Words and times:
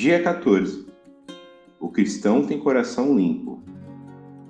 Dia 0.00 0.22
14. 0.22 0.86
O 1.78 1.90
cristão 1.90 2.46
tem 2.46 2.58
coração 2.58 3.14
limpo. 3.14 3.62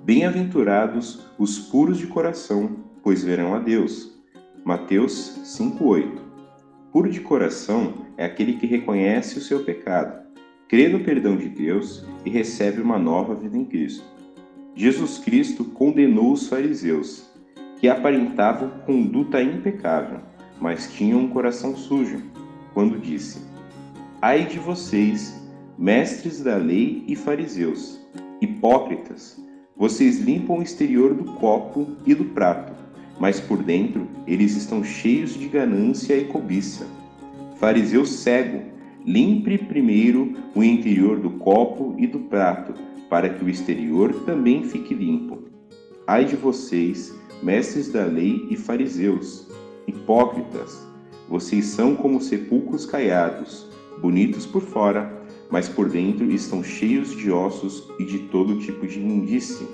Bem-aventurados 0.01 1.27
os 1.37 1.59
puros 1.59 1.97
de 1.97 2.07
coração, 2.07 2.77
pois 3.03 3.21
verão 3.21 3.53
a 3.53 3.59
Deus. 3.59 4.17
Mateus 4.63 5.41
5:8. 5.43 6.21
Puro 6.93 7.09
de 7.09 7.19
coração 7.19 8.05
é 8.15 8.23
aquele 8.23 8.53
que 8.53 8.65
reconhece 8.65 9.39
o 9.39 9.41
seu 9.41 9.61
pecado, 9.65 10.25
crê 10.69 10.87
no 10.87 11.03
perdão 11.03 11.35
de 11.35 11.49
Deus 11.49 12.05
e 12.23 12.29
recebe 12.29 12.79
uma 12.79 12.97
nova 12.97 13.35
vida 13.35 13.57
em 13.57 13.65
Cristo. 13.65 14.05
Jesus 14.73 15.17
Cristo 15.17 15.65
condenou 15.65 16.31
os 16.31 16.47
fariseus, 16.47 17.29
que 17.77 17.89
aparentavam 17.89 18.69
conduta 18.85 19.43
impecável, 19.43 20.21
mas 20.61 20.93
tinham 20.93 21.19
um 21.19 21.27
coração 21.27 21.75
sujo, 21.75 22.23
quando 22.73 22.97
disse: 22.97 23.41
Ai 24.21 24.45
de 24.45 24.57
vocês, 24.57 25.40
mestres 25.81 26.43
da 26.43 26.57
lei 26.57 27.03
e 27.07 27.15
fariseus, 27.15 27.99
hipócritas, 28.39 29.35
vocês 29.75 30.19
limpam 30.19 30.59
o 30.59 30.61
exterior 30.61 31.15
do 31.15 31.23
copo 31.23 31.97
e 32.05 32.13
do 32.13 32.25
prato, 32.25 32.71
mas 33.19 33.39
por 33.39 33.63
dentro 33.63 34.07
eles 34.27 34.55
estão 34.55 34.83
cheios 34.83 35.33
de 35.33 35.47
ganância 35.47 36.15
e 36.15 36.25
cobiça. 36.25 36.85
Fariseu 37.55 38.05
cego, 38.05 38.61
limpe 39.03 39.57
primeiro 39.57 40.37
o 40.53 40.63
interior 40.63 41.19
do 41.19 41.31
copo 41.31 41.95
e 41.97 42.05
do 42.05 42.19
prato, 42.19 42.75
para 43.09 43.29
que 43.29 43.43
o 43.43 43.49
exterior 43.49 44.13
também 44.23 44.63
fique 44.63 44.93
limpo. 44.93 45.39
Ai 46.05 46.25
de 46.25 46.35
vocês, 46.35 47.11
mestres 47.41 47.91
da 47.91 48.05
lei 48.05 48.45
e 48.51 48.55
fariseus, 48.55 49.47
hipócritas, 49.87 50.87
vocês 51.27 51.65
são 51.65 51.95
como 51.95 52.21
sepulcros 52.21 52.85
caiados, 52.85 53.67
bonitos 53.99 54.45
por 54.45 54.61
fora, 54.61 55.20
mas 55.51 55.67
por 55.67 55.89
dentro 55.89 56.31
estão 56.31 56.63
cheios 56.63 57.15
de 57.15 57.29
ossos 57.29 57.91
e 57.99 58.05
de 58.05 58.19
todo 58.19 58.59
tipo 58.59 58.87
de 58.87 58.99
imundície. 58.99 59.67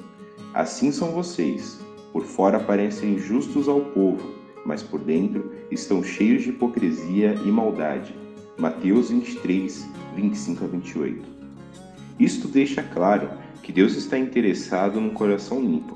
Assim 0.54 0.92
são 0.92 1.12
vocês. 1.12 1.80
Por 2.12 2.24
fora 2.24 2.60
parecem 2.60 3.20
justos 3.20 3.70
ao 3.70 3.82
povo, 3.82 4.34
mas 4.66 4.82
por 4.82 5.00
dentro 5.00 5.52
estão 5.70 6.04
cheios 6.04 6.44
de 6.44 6.50
hipocrisia 6.50 7.36
e 7.46 7.52
maldade. 7.52 8.16
Mateus 8.58 9.12
23, 9.12 9.88
25 10.16 10.66
a 10.66 10.68
28. 10.68 11.26
Isto 12.20 12.48
deixa 12.48 12.82
claro 12.82 13.30
que 13.62 13.72
Deus 13.72 13.96
está 13.96 14.18
interessado 14.18 15.00
num 15.00 15.12
coração 15.12 15.62
limpo, 15.62 15.96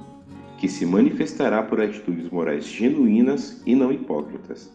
que 0.59 0.67
se 0.67 0.85
manifestará 0.85 1.63
por 1.63 1.81
atitudes 1.81 2.29
morais 2.29 2.65
genuínas 2.65 3.63
e 3.65 3.73
não 3.73 3.91
hipócritas. 3.91 4.69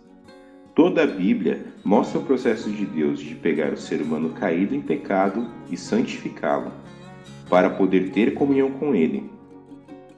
Toda 0.76 1.04
a 1.04 1.06
Bíblia 1.06 1.64
mostra 1.82 2.18
o 2.18 2.22
processo 2.22 2.70
de 2.70 2.84
Deus 2.84 3.18
de 3.18 3.34
pegar 3.34 3.72
o 3.72 3.78
ser 3.78 4.02
humano 4.02 4.34
caído 4.34 4.74
em 4.74 4.82
pecado 4.82 5.48
e 5.70 5.76
santificá-lo, 5.76 6.70
para 7.48 7.70
poder 7.70 8.10
ter 8.10 8.34
comunhão 8.34 8.70
com 8.72 8.94
Ele. 8.94 9.30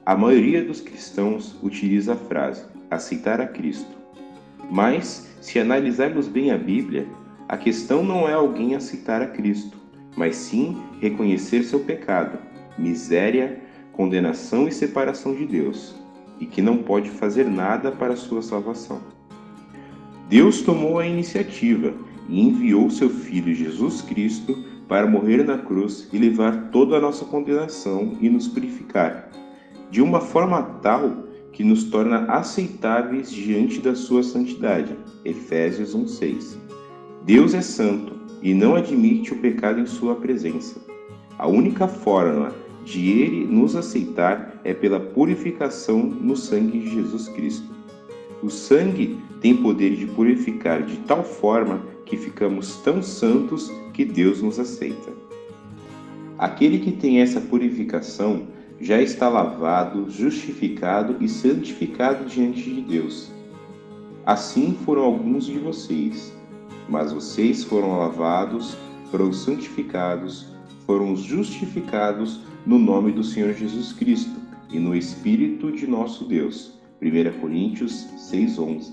A 0.05 0.17
maioria 0.17 0.61
dos 0.61 0.81
cristãos 0.81 1.55
utiliza 1.63 2.11
a 2.11 2.17
frase 2.17 2.65
aceitar 2.91 3.39
a 3.39 3.47
Cristo. 3.47 3.95
Mas, 4.69 5.33
se 5.39 5.61
analisarmos 5.61 6.27
bem 6.27 6.51
a 6.51 6.57
Bíblia, 6.57 7.07
a 7.47 7.55
questão 7.55 8.03
não 8.03 8.27
é 8.27 8.33
alguém 8.33 8.75
aceitar 8.75 9.21
a 9.21 9.27
Cristo, 9.27 9.77
mas 10.17 10.35
sim 10.35 10.77
reconhecer 10.99 11.63
seu 11.63 11.79
pecado, 11.79 12.37
miséria, 12.77 13.61
condenação 13.93 14.67
e 14.67 14.73
separação 14.73 15.33
de 15.33 15.45
Deus, 15.45 15.95
e 16.37 16.45
que 16.45 16.61
não 16.61 16.79
pode 16.79 17.09
fazer 17.09 17.45
nada 17.45 17.93
para 17.93 18.17
sua 18.17 18.41
salvação. 18.41 19.18
Deus 20.29 20.61
tomou 20.61 20.99
a 20.99 21.07
iniciativa 21.07 21.91
e 22.29 22.39
enviou 22.39 22.87
seu 22.91 23.09
Filho 23.09 23.51
Jesus 23.51 24.03
Cristo 24.03 24.55
para 24.87 25.07
morrer 25.07 25.43
na 25.43 25.57
cruz 25.57 26.07
e 26.13 26.19
levar 26.19 26.69
toda 26.69 26.97
a 26.97 27.01
nossa 27.01 27.25
condenação 27.25 28.15
e 28.21 28.29
nos 28.29 28.47
purificar, 28.47 29.27
de 29.89 30.03
uma 30.03 30.21
forma 30.21 30.61
tal 30.83 31.23
que 31.51 31.63
nos 31.63 31.85
torna 31.85 32.25
aceitáveis 32.25 33.31
diante 33.31 33.81
da 33.81 33.95
sua 33.95 34.21
santidade. 34.21 34.95
Efésios 35.25 35.95
1:6. 35.95 36.59
Deus 37.25 37.55
é 37.55 37.61
santo 37.61 38.13
e 38.43 38.53
não 38.53 38.75
admite 38.75 39.33
o 39.33 39.39
pecado 39.39 39.79
em 39.79 39.87
sua 39.87 40.13
presença. 40.15 40.79
A 41.39 41.47
única 41.47 41.87
forma 41.87 42.53
de 42.85 43.09
ele 43.09 43.47
nos 43.47 43.75
aceitar 43.75 44.61
é 44.63 44.75
pela 44.75 44.99
purificação 44.99 46.03
no 46.03 46.37
sangue 46.37 46.77
de 46.81 46.91
Jesus 46.91 47.27
Cristo. 47.29 47.78
O 48.41 48.49
sangue 48.49 49.17
tem 49.41 49.55
poder 49.55 49.95
de 49.95 50.05
purificar 50.05 50.83
de 50.83 50.97
tal 50.99 51.23
forma 51.23 51.81
que 52.05 52.15
ficamos 52.15 52.77
tão 52.77 53.01
santos 53.03 53.71
que 53.93 54.05
Deus 54.05 54.41
nos 54.41 54.59
aceita. 54.59 55.11
Aquele 56.37 56.79
que 56.79 56.91
tem 56.91 57.19
essa 57.19 57.41
purificação 57.41 58.47
já 58.79 59.01
está 59.01 59.27
lavado, 59.27 60.09
justificado 60.09 61.17
e 61.19 61.27
santificado 61.27 62.25
diante 62.25 62.61
de 62.61 62.81
Deus. 62.81 63.29
Assim 64.25 64.77
foram 64.85 65.03
alguns 65.03 65.45
de 65.45 65.59
vocês, 65.59 66.33
mas 66.87 67.11
vocês 67.11 67.63
foram 67.65 67.97
lavados, 67.97 68.77
foram 69.11 69.33
santificados, 69.33 70.47
foram 70.85 71.13
justificados 71.15 72.39
no 72.65 72.79
nome 72.79 73.11
do 73.11 73.23
Senhor 73.23 73.53
Jesus 73.53 73.91
Cristo 73.91 74.39
e 74.71 74.79
no 74.79 74.95
Espírito 74.95 75.71
de 75.71 75.85
nosso 75.85 76.23
Deus. 76.23 76.78
1 77.01 77.39
Coríntios 77.39 78.07
6,11 78.17 78.91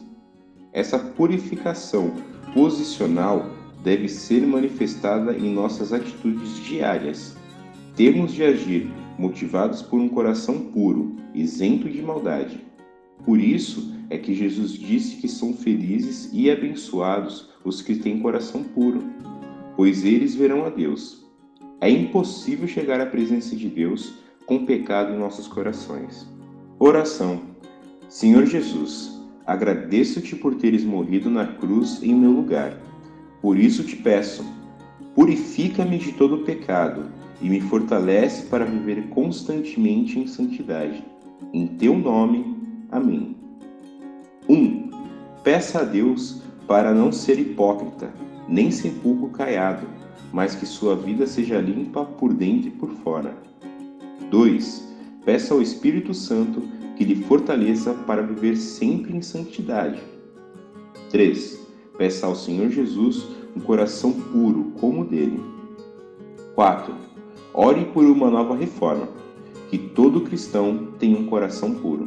Essa 0.73 0.99
purificação 0.99 2.13
posicional 2.55 3.51
deve 3.83 4.09
ser 4.09 4.47
manifestada 4.47 5.37
em 5.37 5.53
nossas 5.53 5.93
atitudes 5.93 6.57
diárias. 6.65 7.37
Temos 7.97 8.33
de 8.33 8.45
agir 8.45 8.89
motivados 9.19 9.83
por 9.83 10.01
um 10.01 10.09
coração 10.09 10.71
puro, 10.71 11.17
isento 11.35 11.89
de 11.89 12.01
maldade. 12.01 12.65
Por 13.25 13.41
isso 13.41 13.95
é 14.09 14.17
que 14.17 14.35
Jesus 14.35 14.73
disse 14.73 15.17
que 15.17 15.29
são 15.29 15.53
felizes 15.53 16.31
e 16.33 16.49
abençoados 16.51 17.51
os 17.65 17.83
que 17.83 17.97
têm 17.97 18.21
coração 18.21 18.63
puro, 18.63 19.03
pois 19.75 20.05
eles 20.05 20.35
verão 20.35 20.65
a 20.65 20.69
Deus. 20.69 21.27
É 21.81 21.91
impossível 21.91 22.69
chegar 22.69 23.01
à 23.01 23.07
presença 23.07 23.57
de 23.57 23.69
Deus 23.69 24.15
com 24.47 24.65
pecado 24.65 25.13
em 25.13 25.19
nossos 25.19 25.49
corações. 25.49 26.27
Oração 26.79 27.56
Senhor 28.09 28.47
Jesus, 28.47 29.21
agradeço-te 29.45 30.37
por 30.37 30.55
teres 30.55 30.85
morrido 30.85 31.29
na 31.29 31.47
cruz 31.47 32.03
em 32.03 32.15
meu 32.15 32.31
lugar. 32.31 32.79
Por 33.43 33.59
isso 33.59 33.83
te 33.85 33.97
peço, 33.97 34.45
purifica-me 35.15 35.99
de 35.99 36.13
todo 36.13 36.45
pecado 36.45 37.11
e 37.41 37.49
me 37.49 37.61
fortalece 37.61 38.47
para 38.47 38.65
viver 38.65 39.09
constantemente 39.09 40.19
em 40.19 40.27
santidade. 40.27 41.05
Em 41.53 41.67
teu 41.67 41.99
nome. 41.99 42.57
Amém. 42.91 43.37
1. 44.49 44.55
Um, 44.55 44.91
peça 45.43 45.81
a 45.81 45.85
Deus 45.85 46.43
para 46.67 46.95
não 46.95 47.11
ser 47.11 47.39
hipócrita, 47.39 48.13
nem 48.49 48.71
sepulcro 48.71 49.29
caiado, 49.31 49.87
mas 50.33 50.55
que 50.55 50.67
sua 50.67 50.95
vida 50.97 51.27
seja 51.27 51.61
limpa 51.61 52.05
por 52.05 52.33
dentro 52.33 52.69
e 52.69 52.73
por 52.73 52.91
fora. 52.91 53.37
2. 54.31 54.86
Peça 55.27 55.53
ao 55.53 55.61
Espírito 55.61 56.15
Santo 56.15 56.63
que 56.97 57.03
lhe 57.03 57.17
fortaleça 57.25 57.93
para 57.93 58.23
viver 58.23 58.57
sempre 58.57 59.17
em 59.17 59.21
santidade. 59.21 60.01
3. 61.11 61.67
Peça 61.99 62.27
ao 62.27 62.37
Senhor 62.37 62.71
Jesus 62.71 63.27
um 63.57 63.59
coração 63.59 64.13
puro 64.13 64.73
como 64.79 65.01
o 65.01 65.05
dele. 65.05 65.43
4. 66.55 66.95
Ore 67.53 67.87
por 67.87 68.05
uma 68.05 68.31
nova 68.31 68.55
reforma, 68.55 69.09
que 69.69 69.77
todo 69.77 70.21
cristão 70.21 70.93
tenha 70.97 71.19
um 71.19 71.27
coração 71.27 71.75
puro. 71.75 72.05